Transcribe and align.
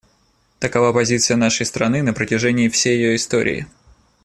Такова 0.57 0.93
позиция 0.93 1.37
нашей 1.37 1.63
страны 1.67 2.01
на 2.01 2.11
протяжении 2.11 2.69
всей 2.69 2.95
ее 2.97 3.15
истории. 3.15 3.67